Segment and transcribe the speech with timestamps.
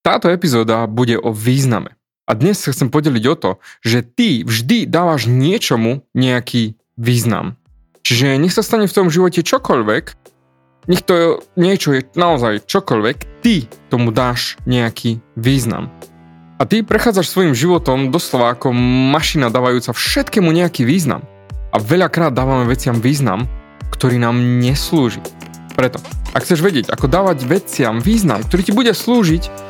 [0.00, 1.92] Táto epizóda bude o význame.
[2.24, 3.50] A dnes sa chcem podeliť o to,
[3.84, 7.60] že ty vždy dávaš niečomu nejaký význam.
[8.00, 10.04] Čiže nech sa stane v tom živote čokoľvek,
[10.88, 15.92] nech to niečo je naozaj čokoľvek, ty tomu dáš nejaký význam.
[16.56, 18.72] A ty prechádzaš svojim životom doslova ako
[19.12, 21.28] mašina dávajúca všetkému nejaký význam.
[21.72, 23.44] A veľakrát dávame veciam význam,
[23.92, 25.20] ktorý nám neslúži.
[25.76, 26.00] Preto,
[26.32, 29.69] ak chceš vedieť, ako dávať veciam význam, ktorý ti bude slúžiť,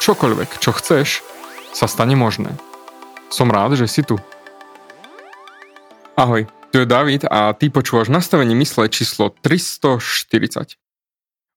[0.00, 1.20] čokoľvek, čo chceš,
[1.76, 2.56] sa stane možné.
[3.28, 4.16] Som rád, že si tu.
[6.16, 10.80] Ahoj, tu je David a ty počúvaš nastavenie mysle číslo 340.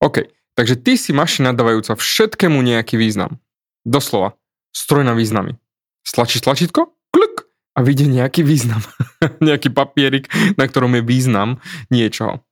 [0.03, 0.27] OK,
[0.59, 3.39] takže ty si mašina dávajúca všetkému nejaký význam.
[3.87, 4.35] Doslova,
[4.75, 5.55] stroj na významy.
[6.03, 8.83] Stlačíš tlačítko, klik a vyjde nejaký význam.
[9.47, 10.27] nejaký papierik,
[10.59, 12.43] na ktorom je význam niečoho.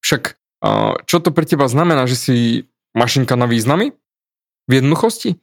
[0.00, 0.40] Však
[1.04, 2.36] čo to pre teba znamená, že si
[2.96, 3.92] mašinka na významy?
[4.66, 5.38] V jednoduchosti,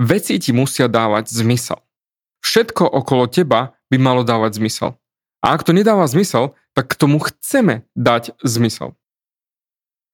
[0.00, 1.80] veci ti musia dávať zmysel.
[2.42, 4.96] Všetko okolo teba by malo dávať zmysel.
[5.44, 8.96] A ak to nedáva zmysel, tak k tomu chceme dať zmysel.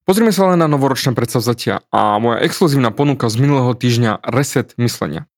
[0.03, 5.29] Pozrime sa len na novoročné predsavzatia a moja exkluzívna ponuka z minulého týždňa Reset myslenia.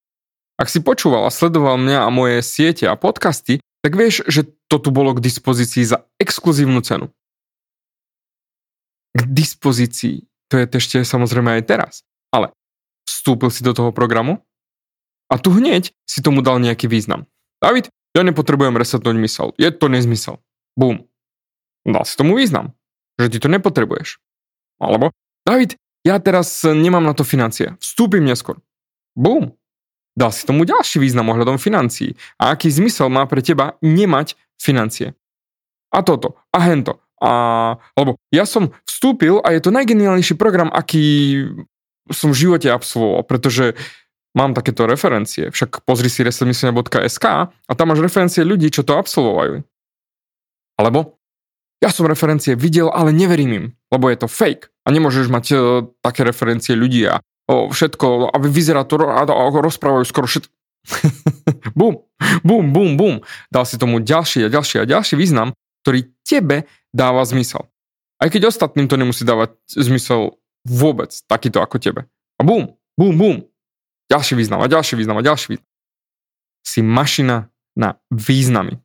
[0.56, 4.80] Ak si počúval a sledoval mňa a moje siete a podcasty, tak vieš, že to
[4.80, 7.12] tu bolo k dispozícii za exkluzívnu cenu.
[9.12, 10.24] K dispozícii.
[10.54, 11.94] To je ešte samozrejme aj teraz.
[12.32, 12.56] Ale
[13.20, 14.40] vstúpil si do toho programu
[15.28, 17.28] a tu hneď si tomu dal nejaký význam.
[17.60, 19.48] David, ja nepotrebujem resetnúť mysel.
[19.56, 20.44] Je to nezmysel.
[20.76, 21.08] Bum.
[21.88, 22.76] Dal si tomu význam,
[23.16, 24.20] že ty to nepotrebuješ.
[24.82, 25.16] Alebo,
[25.48, 27.78] David, ja teraz nemám na to financie.
[27.80, 28.60] Vstúpim neskôr.
[29.14, 29.54] Bum.
[30.12, 32.20] Dal si tomu ďalší význam ohľadom financií.
[32.36, 35.16] A aký zmysel má pre teba nemať financie.
[35.92, 37.00] A toto, a hento.
[37.22, 41.46] A, lebo ja som vstúpil a je to najgeniálnejší program, aký
[42.10, 43.78] som v živote absolvoval, pretože
[44.34, 45.52] mám takéto referencie.
[45.52, 49.62] Však pozri si resetmyslenia.sk a tam máš referencie ľudí, čo to absolvovajú.
[50.80, 51.22] Alebo
[51.82, 54.70] ja som referencie videl, ale neverím im, lebo je to fake.
[54.86, 55.60] A nemôžeš mať uh,
[56.02, 60.54] také referencie ľudí a uh, všetko, aby vyzerá to a, a rozprávajú skoro všetko.
[61.78, 62.02] bum,
[62.42, 63.16] bum, bum, bum.
[63.54, 65.54] Dal si tomu ďalší a ďalší a ďalší význam,
[65.86, 67.70] ktorý tebe dáva zmysel.
[68.22, 72.02] Aj keď ostatným to nemusí dávať zmysel Vôbec takýto ako tebe.
[72.38, 73.38] A bum, bum, bum.
[74.12, 75.70] Ďalší význam a ďalší význam a ďalší význam.
[76.62, 78.78] Si mašina na významy.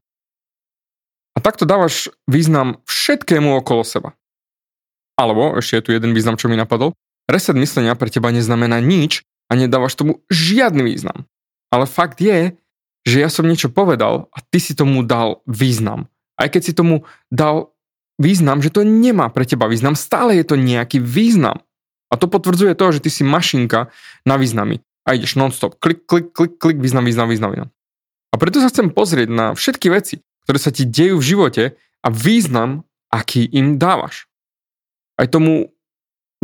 [1.36, 4.16] A takto dávaš význam všetkému okolo seba.
[5.20, 6.96] Alebo, ešte je tu jeden význam, čo mi napadol,
[7.28, 11.28] reset myslenia pre teba neznamená nič a nedávaš tomu žiadny význam.
[11.68, 12.56] Ale fakt je,
[13.06, 16.08] že ja som niečo povedal a ty si tomu dal význam.
[16.36, 17.72] Aj keď si tomu dal
[18.20, 21.65] význam, že to nemá pre teba význam, stále je to nejaký význam.
[22.10, 23.90] A to potvrdzuje to, že ty si mašinka
[24.22, 24.82] na významy.
[25.06, 25.78] A ideš non-stop.
[25.78, 27.70] Klik, klik, klik, klik, význam, význam, význam.
[28.30, 31.64] A preto sa chcem pozrieť na všetky veci, ktoré sa ti dejú v živote
[32.02, 34.26] a význam, aký im dávaš.
[35.16, 35.72] Aj tomu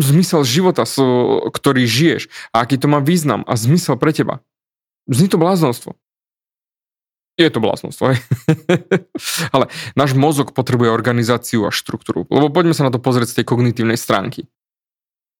[0.01, 0.89] zmysel života,
[1.53, 4.41] ktorý žiješ a aký to má význam a zmysel pre teba.
[5.11, 5.99] Zní to bláznostvo.
[7.41, 8.13] Je to bláznostvo,
[9.57, 9.65] Ale
[9.97, 12.29] náš mozog potrebuje organizáciu a štruktúru.
[12.29, 14.45] Lebo poďme sa na to pozrieť z tej kognitívnej stránky.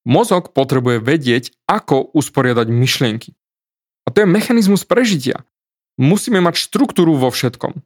[0.03, 3.39] Mozog potrebuje vedieť, ako usporiadať myšlienky.
[4.03, 5.47] A to je mechanizmus prežitia.
[5.95, 7.79] Musíme mať štruktúru vo všetkom.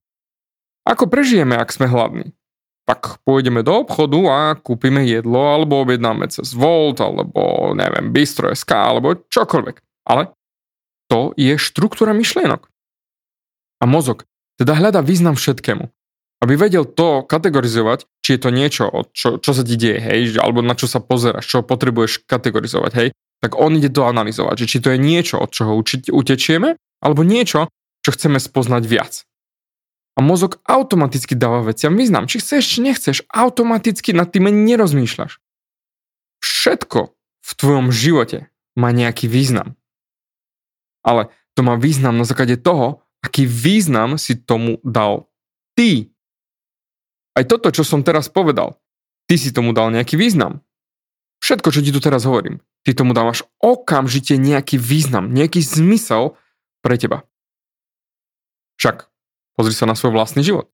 [0.86, 2.32] Ako prežijeme, ak sme hladní?
[2.86, 9.18] Tak pôjdeme do obchodu a kúpime jedlo, alebo objednáme cez Volt, alebo neviem, Bistro.sk, alebo
[9.26, 9.76] čokoľvek.
[10.06, 10.30] Ale
[11.10, 12.70] to je štruktúra myšlienok.
[13.82, 14.24] A mozog
[14.56, 15.90] teda hľadá význam všetkému
[16.44, 18.84] aby vedel to kategorizovať, či je to niečo,
[19.16, 23.08] čo, čo sa ti deje, hej, alebo na čo sa pozeráš, čo potrebuješ kategorizovať, hej.
[23.40, 25.80] tak on ide to analyzovať, že či to je niečo, od čoho
[26.12, 27.72] utečieme, alebo niečo,
[28.04, 29.26] čo chceme spoznať viac.
[30.16, 32.24] A mozog automaticky dáva veciam význam.
[32.24, 35.44] Či chceš, či nechceš, automaticky nad tým nerozmýšľaš.
[36.40, 37.12] Všetko
[37.44, 38.48] v tvojom živote
[38.80, 39.76] má nejaký význam.
[41.04, 45.28] Ale to má význam na základe toho, aký význam si tomu dal
[45.76, 46.15] ty.
[47.36, 48.80] Aj toto, čo som teraz povedal,
[49.28, 50.64] ty si tomu dal nejaký význam.
[51.44, 56.40] Všetko, čo ti tu teraz hovorím, ty tomu dávaš okamžite nejaký význam, nejaký zmysel
[56.80, 57.28] pre teba.
[58.80, 59.04] Však,
[59.52, 60.72] pozri sa na svoj vlastný život.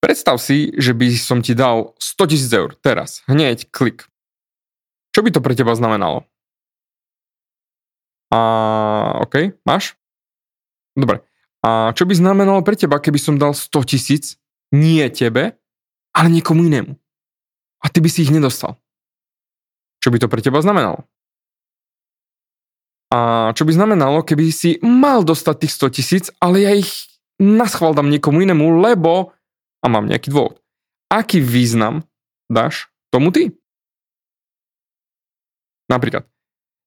[0.00, 4.08] Predstav si, že by som ti dal 100 tisíc eur teraz, hneď klik.
[5.12, 6.24] Čo by to pre teba znamenalo?
[8.32, 8.40] A
[9.24, 9.96] OK, máš?
[10.96, 11.20] Dobre.
[11.60, 14.40] A čo by znamenalo pre teba, keby som dal 100 tisíc,
[14.72, 15.56] nie tebe,
[16.16, 16.96] ale niekomu inému?
[17.84, 18.80] A ty by si ich nedostal.
[20.00, 21.04] Čo by to pre teba znamenalo?
[23.12, 27.92] A čo by znamenalo, keby si mal dostať tých 100 tisíc, ale ja ich naschval
[27.92, 29.36] dám niekomu inému, lebo,
[29.84, 30.58] a mám nejaký dôvod,
[31.12, 32.02] aký význam
[32.50, 33.54] dáš tomu ty?
[35.86, 36.26] Napríklad,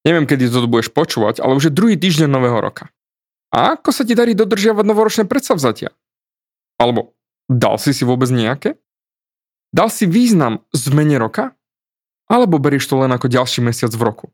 [0.03, 2.91] neviem, kedy to budeš počúvať, ale už je druhý týždeň nového roka.
[3.55, 5.95] A ako sa ti darí dodržiavať novoročné predsavzatia?
[6.75, 7.15] Alebo
[7.47, 8.75] dal si si vôbec nejaké?
[9.69, 11.53] Dal si význam zmene roka?
[12.29, 14.25] Alebo berieš to len ako ďalší mesiac v roku?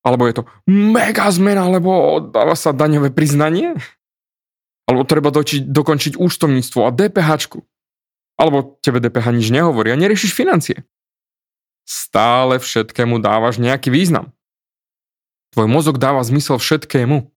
[0.00, 3.76] Alebo je to mega zmena, lebo dáva sa daňové priznanie?
[4.88, 7.60] Alebo treba dočiť, dokončiť účtovníctvo a DPH.
[8.40, 10.88] Alebo tebe DPH nič nehovorí a neriešiš financie.
[11.84, 14.32] Stále všetkému dávaš nejaký význam.
[15.52, 17.28] Tvoj mozog dáva zmysel všetkému.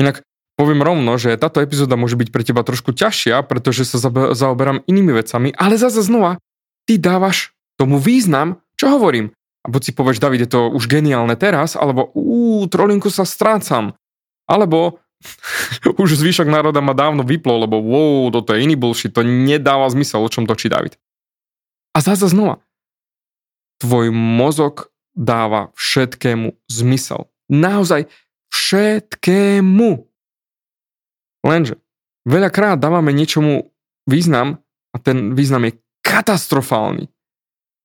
[0.00, 0.24] Inak
[0.60, 3.96] poviem rovno, že táto epizóda môže byť pre teba trošku ťažšia, pretože sa
[4.36, 6.36] zaoberám inými vecami, ale zase znova,
[6.84, 9.32] ty dávaš tomu význam, čo hovorím.
[9.64, 13.96] A buď si povieš, David, je to už geniálne teraz, alebo ú, trolinku sa strácam.
[14.44, 15.00] Alebo
[16.02, 20.20] už zvyšok národa ma dávno vyplo, lebo wow, toto je iný bullshit, to nedáva zmysel,
[20.20, 21.00] o čom točí David.
[21.96, 22.60] A zase znova,
[23.80, 27.32] tvoj mozog dáva všetkému zmysel.
[27.48, 28.12] Naozaj
[28.52, 30.09] všetkému.
[31.40, 31.80] Lenže
[32.28, 33.72] veľakrát dávame niečomu
[34.04, 34.60] význam
[34.92, 37.08] a ten význam je katastrofálny.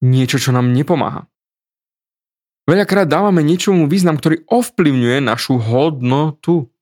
[0.04, 1.30] Niečo, čo nám nepomáha.
[2.66, 6.74] Veľakrát dávame niečomu význam, ktorý ovplyvňuje našu hodnotu.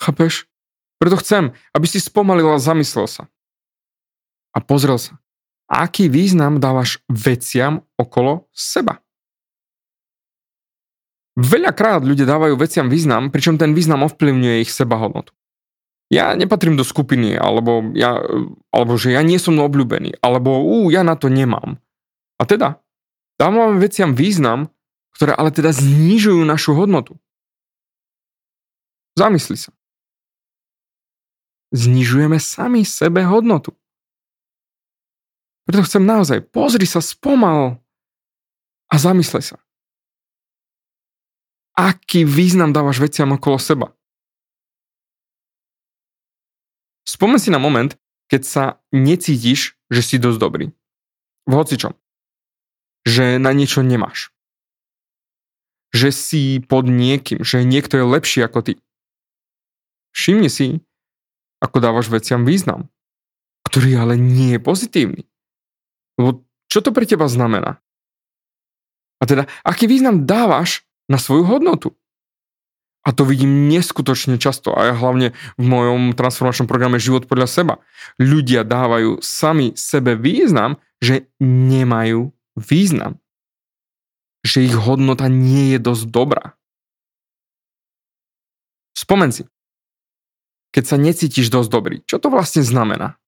[0.00, 0.48] Chápeš?
[0.96, 3.28] Preto chcem, aby si spomalil a zamyslel sa.
[4.56, 5.20] A pozrel sa,
[5.68, 9.00] aký význam dávaš veciam okolo seba.
[11.32, 15.32] Veľakrát ľudia dávajú veciam význam, pričom ten význam ovplyvňuje ich sebahodnotu.
[16.12, 18.20] Ja nepatrím do skupiny, alebo, ja,
[18.68, 21.80] alebo že ja nie som obľúbený, alebo ú, ja na to nemám.
[22.36, 22.82] A teda,
[23.42, 24.70] Dávame veciam význam,
[25.18, 27.18] ktoré ale teda znižujú našu hodnotu.
[29.18, 29.74] Zamysli sa.
[31.74, 33.74] Znižujeme sami sebe hodnotu.
[35.66, 37.82] Preto chcem naozaj, pozri sa spomal
[38.86, 39.58] a zamysle sa.
[41.74, 43.90] Aký význam dávaš veciam okolo seba?
[47.02, 47.92] Spomen si na moment,
[48.30, 48.64] keď sa
[48.94, 50.66] necítiš, že si dosť dobrý.
[51.46, 51.92] V hocičom
[53.02, 54.30] že na niečo nemáš.
[55.92, 58.74] Že si pod niekým, že niekto je lepší ako ty.
[60.16, 60.80] Všimni si,
[61.60, 62.88] ako dávaš veciam význam,
[63.68, 65.22] ktorý ale nie je pozitívny.
[66.16, 67.80] Lebo čo to pre teba znamená?
[69.20, 71.94] A teda, aký význam dávaš na svoju hodnotu?
[73.02, 77.74] A to vidím neskutočne často a ja hlavne v mojom transformačnom programe Život podľa seba.
[78.22, 83.18] Ľudia dávajú sami sebe význam, že nemajú význam.
[84.46, 86.54] Že ich hodnota nie je dosť dobrá.
[88.94, 89.50] Spomen si.
[90.70, 93.18] Keď sa necítiš dosť dobrý, čo to vlastne znamená?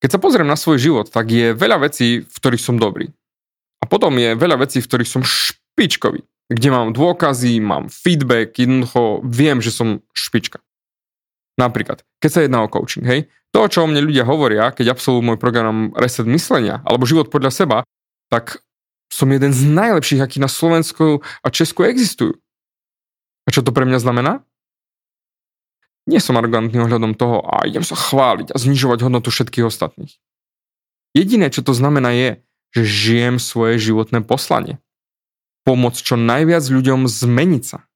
[0.00, 3.12] Keď sa pozriem na svoj život, tak je veľa vecí, v ktorých som dobrý.
[3.80, 6.24] A potom je veľa vecí, v ktorých som špičkový.
[6.52, 10.60] Kde mám dôkazy, mám feedback, jednoducho viem, že som špička.
[11.56, 15.22] Napríklad, keď sa jedná o coaching, hej, to, čo o mne ľudia hovoria, keď absolvujú
[15.22, 17.78] môj program Reset myslenia alebo život podľa seba,
[18.26, 18.58] tak
[19.14, 22.34] som jeden z najlepších, aký na Slovensku a Česku existujú.
[23.46, 24.42] A čo to pre mňa znamená?
[26.04, 30.18] Nie som arrogantný ohľadom toho a idem sa chváliť a znižovať hodnotu všetkých ostatných.
[31.14, 32.30] Jediné, čo to znamená je,
[32.74, 34.82] že žijem svoje životné poslanie.
[35.64, 37.88] Pomôcť čo najviac ľuďom zmeniť sa.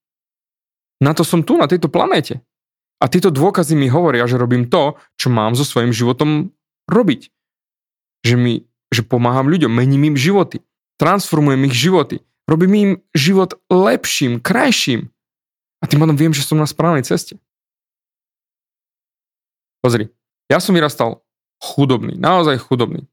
[0.98, 2.42] Na to som tu, na tejto planéte.
[2.98, 6.50] A tieto dôkazy mi hovoria, že robím to, čo mám so svojím životom
[6.90, 7.30] robiť.
[8.26, 8.54] Že, mi,
[8.90, 10.64] že pomáham ľuďom, mením im životy.
[10.98, 15.14] transformujem ich životy, robím im život lepším, krajším.
[15.78, 17.38] A tým pádom viem, že som na správnej ceste.
[19.78, 20.10] Pozri,
[20.50, 21.22] ja som vyrastal
[21.62, 23.06] chudobný, naozaj chudobný.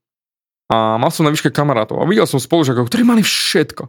[0.66, 3.86] A mal som na výške kamarátov a videl som spolužiakov, ktorí mali všetko.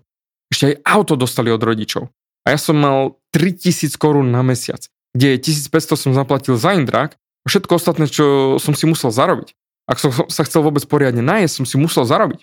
[0.52, 2.10] Ešte aj auto dostali od rodičov.
[2.46, 7.46] A ja som mal 3000 korún na mesiac, kde 1500 som zaplatil za indrák a
[7.46, 9.54] všetko ostatné, čo som si musel zarobiť.
[9.86, 12.42] Ak som sa chcel vôbec poriadne najesť, som si musel zarobiť.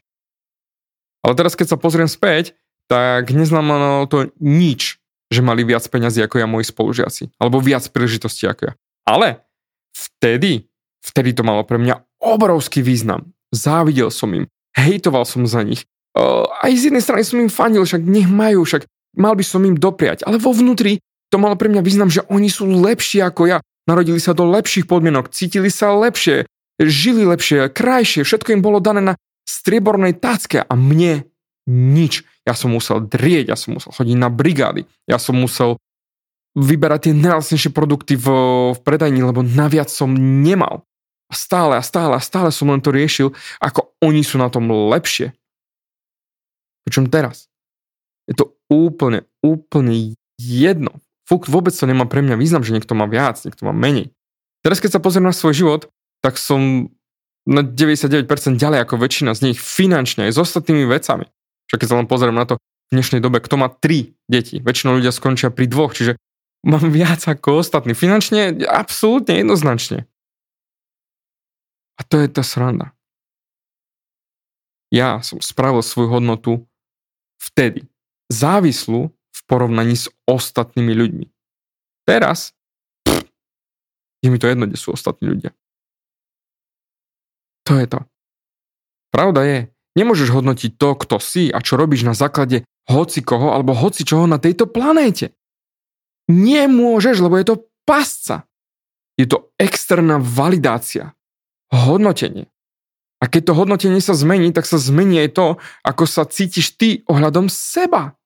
[1.23, 2.55] Ale teraz, keď sa pozriem späť,
[2.91, 4.99] tak neznamenalo to nič,
[5.31, 7.31] že mali viac peňazí ako ja moji spolužiaci.
[7.39, 8.73] Alebo viac príležitostí ako ja.
[9.07, 9.43] Ale
[9.95, 10.67] vtedy,
[10.99, 13.31] vtedy to malo pre mňa obrovský význam.
[13.55, 15.87] Závidel som im, hejtoval som za nich.
[16.13, 18.85] Uh, aj z jednej strany som im fandil, však nech majú, však
[19.17, 20.25] mal by som im dopriať.
[20.25, 21.01] Ale vo vnútri
[21.33, 23.57] to malo pre mňa význam, že oni sú lepší ako ja.
[23.89, 26.45] Narodili sa do lepších podmienok, cítili sa lepšie,
[26.77, 31.27] žili lepšie, krajšie, všetko im bolo dané na striebornej tácke a mne
[31.67, 32.23] nič.
[32.43, 35.79] Ja som musel drieť, ja som musel chodiť na brigády, ja som musel
[36.53, 38.27] vyberať tie najlacnejšie produkty v,
[38.77, 40.85] v predajni, lebo naviac som nemal.
[41.31, 44.69] A stále a stále a stále som len to riešil, ako oni sú na tom
[44.69, 45.33] lepšie.
[46.83, 47.47] Pričom teraz
[48.27, 50.99] je to úplne, úplne jedno.
[51.27, 54.11] Fuk, vôbec to nemá pre mňa význam, že niekto má viac, niekto má menej.
[54.63, 55.81] Teraz keď sa pozriem na svoj život,
[56.23, 56.91] tak som
[57.43, 61.27] na 99% ďalej ako väčšina z nich finančne aj s ostatnými vecami.
[61.67, 64.99] Však keď sa len pozriem na to v dnešnej dobe, kto má tri deti, väčšinou
[64.99, 66.15] ľudia skončia pri dvoch, čiže
[66.63, 67.91] mám viac ako ostatní.
[67.91, 70.07] Finančne absolútne jednoznačne.
[71.99, 72.95] A to je tá sranda.
[74.93, 76.51] Ja som spravil svoju hodnotu
[77.51, 77.83] vtedy.
[78.31, 81.25] Závislú v porovnaní s ostatnými ľuďmi.
[82.07, 82.55] Teraz
[83.03, 83.27] pff,
[84.23, 85.51] je mi to jedno, kde sú ostatní ľudia.
[87.67, 87.99] To je to.
[89.11, 89.57] Pravda je,
[89.95, 94.27] nemôžeš hodnotiť to, kto si a čo robíš na základe hoci koho alebo hoci čoho
[94.27, 95.31] na tejto planéte.
[96.27, 98.47] Nemôžeš, lebo je to pasca.
[99.19, 101.13] Je to externá validácia
[101.69, 102.52] hodnotenie.
[103.23, 105.47] A keď to hodnotenie sa zmení, tak sa zmení aj to,
[105.87, 108.19] ako sa cítiš ty ohľadom seba.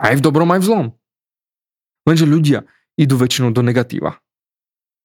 [0.00, 0.86] Aj v dobrom, aj v zlom.
[2.08, 2.64] Lenže ľudia
[2.96, 4.16] idú väčšinou do negatíva.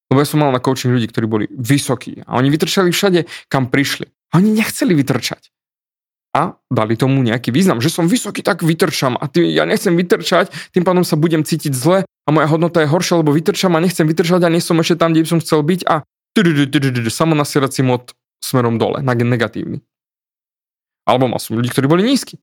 [0.07, 3.67] Lebo ja som mal na coaching ľudí, ktorí boli vysokí a oni vytrčali všade, kam
[3.67, 4.07] prišli.
[4.31, 5.51] A oni nechceli vytrčať.
[6.31, 10.71] A dali tomu nejaký význam, že som vysoký, tak vytrčam a tý, ja nechcem vytrčať,
[10.71, 14.07] tým pádom sa budem cítiť zle a moja hodnota je horšia, lebo vytrčam a nechcem
[14.07, 16.07] vytrčať a nie som ešte tam, kde by som chcel byť a
[17.11, 19.81] samonasierací mod smerom dole, na negatívny.
[21.07, 22.37] Alebo mal som ľudí, ktorí boli nízki.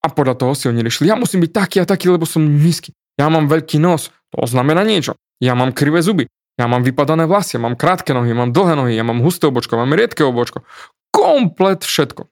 [0.00, 2.96] A podľa toho si oni riešili, ja musím byť taký a taký, lebo som nízky.
[3.20, 5.18] Ja mám veľký nos, to znamená niečo.
[5.42, 8.92] Ja mám krivé zuby, ja mám vypadané vlasy, ja mám krátke nohy, mám dlhé nohy,
[8.96, 10.64] ja mám husté obočko, mám riedke obočko.
[11.12, 12.28] Komplet všetko.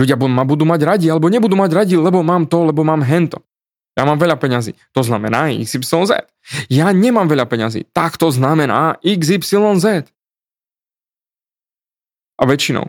[0.00, 3.44] Ľudia ma budú mať radi, alebo nebudú mať radi, lebo mám to, lebo mám hento.
[3.98, 4.78] Ja mám veľa peňazí.
[4.94, 6.24] To znamená XYZ.
[6.70, 7.90] Ja nemám veľa peňazí.
[7.90, 10.08] Tak to znamená XYZ.
[12.40, 12.88] A väčšinou,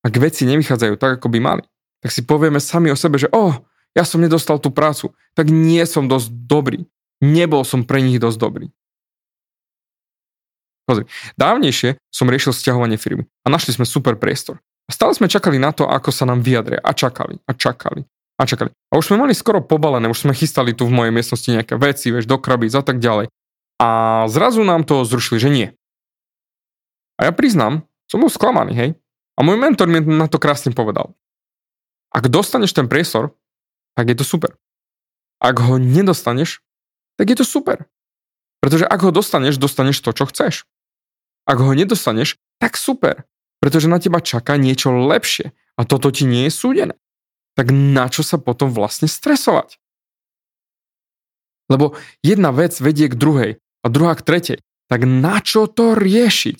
[0.00, 1.64] ak veci nevychádzajú tak, ako by mali,
[2.00, 3.60] tak si povieme sami o sebe, že oh,
[3.92, 6.88] ja som nedostal tú prácu, tak nie som dosť dobrý.
[7.20, 8.66] Nebol som pre nich dosť dobrý.
[10.88, 11.04] Pozri,
[11.36, 14.62] dávnejšie som riešil stiahovanie firmy a našli sme super priestor.
[14.88, 16.80] A stále sme čakali na to, ako sa nám vyjadria.
[16.80, 18.08] A čakali, a čakali,
[18.40, 18.72] a čakali.
[18.88, 22.08] A už sme mali skoro pobalené, už sme chystali tu v mojej miestnosti nejaké veci,
[22.08, 23.28] vieš, do krabíc a tak ďalej.
[23.76, 23.88] A
[24.32, 25.68] zrazu nám to zrušili, že nie.
[27.20, 28.90] A ja priznám, som bol sklamaný, hej.
[29.38, 31.14] A môj mentor mi na to krásne povedal.
[32.10, 33.36] Ak dostaneš ten priestor,
[33.94, 34.56] tak je to super.
[35.38, 36.64] Ak ho nedostaneš,
[37.20, 37.86] tak je to super.
[38.58, 40.54] Pretože ak ho dostaneš, dostaneš to, čo chceš.
[41.46, 43.28] Ak ho nedostaneš, tak super.
[43.62, 46.96] Pretože na teba čaká niečo lepšie a toto ti nie je súdené
[47.58, 49.82] tak na čo sa potom vlastne stresovať?
[51.66, 53.50] Lebo jedna vec vedie k druhej
[53.82, 54.58] a druhá k tretej.
[54.86, 56.58] Tak na čo to riešiť?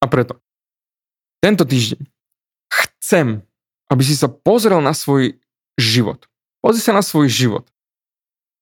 [0.00, 0.40] A preto,
[1.40, 2.00] tento týždeň
[2.70, 3.42] chcem,
[3.90, 5.40] aby si sa pozrel na svoj
[5.80, 6.28] život.
[6.60, 7.66] Pozri sa na svoj život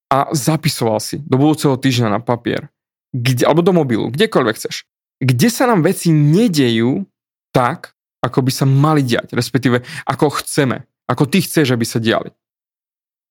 [0.08, 2.70] a zapisoval si do budúceho týždňa na papier,
[3.12, 4.88] kde, alebo do mobilu, kdekoľvek chceš,
[5.20, 7.04] kde sa nám veci nedejú
[7.52, 7.92] tak,
[8.22, 12.28] ako by sa mali diať, respektíve ako chceme ako ty chceš, aby sa diali.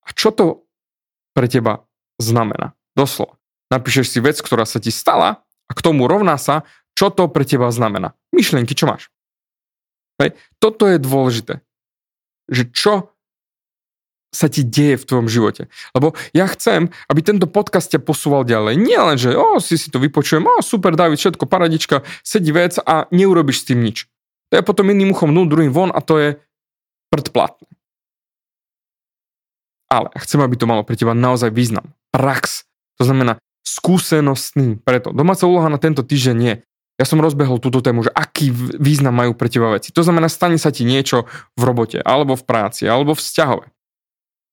[0.04, 0.66] A čo to
[1.38, 1.86] pre teba
[2.18, 2.74] znamená?
[2.98, 3.38] Doslova.
[3.70, 6.66] Napíšeš si vec, ktorá sa ti stala a k tomu rovná sa,
[6.98, 8.18] čo to pre teba znamená.
[8.34, 9.13] Myšlienky, čo máš.
[10.18, 10.38] Hej.
[10.58, 11.54] Toto je dôležité.
[12.50, 12.94] Že čo
[14.38, 15.72] sa ti deje v tvojom živote.
[15.96, 18.76] Lebo ja chcem, aby tento podcast ťa posúval ďalej.
[18.76, 22.76] Nie len, že o, si si to vypočujem, o, super, David, všetko, paradička, sedí vec
[22.78, 24.06] a neurobiš s tým nič.
[24.52, 26.30] To je potom iným uchom dnu, druhým von a to je
[27.10, 27.68] predplatné.
[29.88, 31.96] Ale chcem, aby to malo pre teba naozaj význam.
[32.12, 32.68] Prax.
[33.00, 34.80] To znamená skúsenostný.
[34.84, 36.54] Preto domáca úloha na tento týždeň je,
[36.98, 38.50] ja som rozbehol túto tému, že aký
[38.82, 39.94] význam majú pre teba veci.
[39.94, 43.66] To znamená, stane sa ti niečo v robote, alebo v práci, alebo v vzťahove.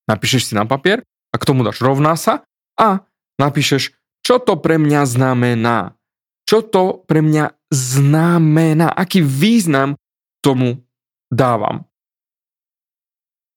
[0.05, 1.01] Napíšeš si na papier
[1.33, 2.45] a k tomu dáš rovná sa
[2.77, 3.01] a
[3.41, 5.97] napíšeš, čo to pre mňa znamená.
[6.45, 8.93] Čo to pre mňa znamená.
[8.93, 9.97] Aký význam
[10.45, 10.85] tomu
[11.33, 11.89] dávam.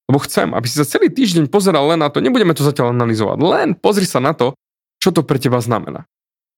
[0.07, 3.37] Lebo chcem, aby si sa celý týždeň pozeral len na to, nebudeme to zatiaľ analyzovať,
[3.43, 4.55] len pozri sa na to,
[5.03, 6.07] čo to pre teba znamená.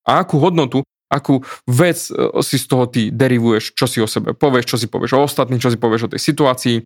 [0.05, 2.13] A akú hodnotu akú vec e,
[2.45, 5.59] si z toho ty derivuješ, čo si o sebe povieš, čo si povieš o ostatných,
[5.59, 6.85] čo si povieš o tej situácii.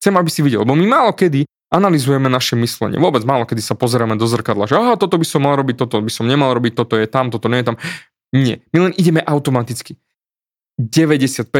[0.00, 2.96] Chcem, aby si videl, lebo my málo kedy analizujeme naše myslenie.
[2.96, 6.00] Vôbec málo kedy sa pozeráme do zrkadla, že aha, toto by som mal robiť, toto
[6.00, 7.76] by som nemal robiť, toto je tam, toto nie je tam.
[8.32, 10.00] Nie, my len ideme automaticky.
[10.78, 11.50] 95%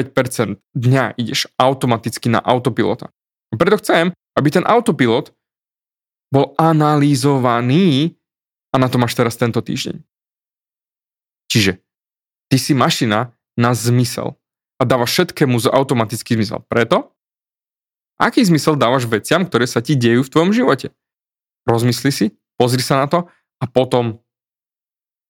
[0.79, 3.11] dňa ideš automaticky na autopilota.
[3.51, 5.35] Preto chcem, aby ten autopilot
[6.31, 8.15] bol analýzovaný
[8.71, 9.99] a na to máš teraz tento týždeň.
[11.49, 11.81] Čiže
[12.49, 14.37] Ty si mašina na zmysel
[14.79, 16.65] a dávaš všetkému z automatický zmysel.
[16.71, 17.13] Preto,
[18.17, 20.95] aký zmysel dávaš veciam, ktoré sa ti dejú v tvojom živote?
[21.69, 22.27] Rozmysli si,
[22.57, 23.29] pozri sa na to
[23.61, 24.23] a potom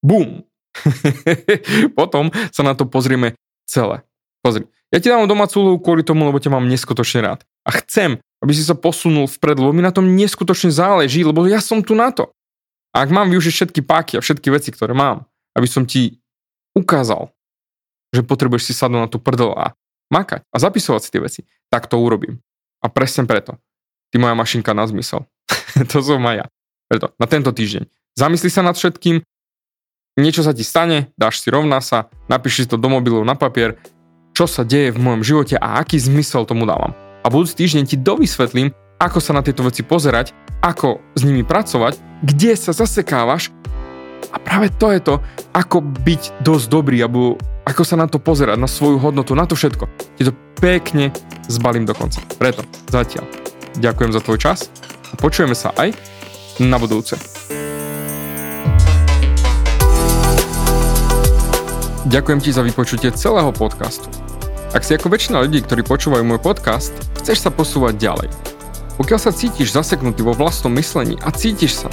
[0.05, 0.47] bum.
[1.99, 3.35] potom sa na to pozrieme
[3.67, 4.07] celé.
[4.45, 7.43] Pozri, ja ti dám domácu úlohu kvôli tomu, lebo ťa mám neskutočne rád.
[7.67, 11.59] A chcem, aby si sa posunul vpred, lebo mi na tom neskutočne záleží, lebo ja
[11.59, 12.31] som tu na to.
[12.95, 16.18] A ak mám využiť všetky páky a všetky veci, ktoré mám, aby som ti
[16.79, 17.35] ukázal,
[18.15, 19.75] že potrebuješ si sadnúť na tú prdel a
[20.09, 22.39] makať a zapisovať si tie veci, tak to urobím.
[22.81, 23.59] A presne preto.
[24.15, 25.27] Ty moja mašinka na zmysel.
[25.91, 26.47] to som aj ja.
[26.89, 27.85] Preto, na tento týždeň.
[28.17, 29.21] Zamysli sa nad všetkým,
[30.17, 33.77] niečo sa ti stane, dáš si rovná sa, napíši si to do mobilu na papier,
[34.33, 36.97] čo sa deje v mojom živote a aký zmysel tomu dávam.
[37.23, 40.33] A budúci týždeň ti dovysvetlím, ako sa na tieto veci pozerať,
[40.65, 43.55] ako s nimi pracovať, kde sa zasekávaš
[44.33, 45.15] a práve to je to,
[45.57, 49.57] ako byť dosť dobrý, alebo ako sa na to pozerať, na svoju hodnotu, na to
[49.57, 49.89] všetko.
[50.21, 51.13] Ti to pekne
[51.49, 52.21] zbalím do konca.
[52.37, 53.25] Preto zatiaľ
[53.81, 54.69] ďakujem za tvoj čas
[55.13, 55.93] a počujeme sa aj
[56.61, 57.17] na budúce.
[62.09, 64.09] Ďakujem ti za vypočutie celého podcastu.
[64.73, 68.29] Ak si ako väčšina ľudí, ktorí počúvajú môj podcast, chceš sa posúvať ďalej.
[68.97, 71.93] Pokiaľ sa cítiš zaseknutý vo vlastnom myslení a cítiš sa,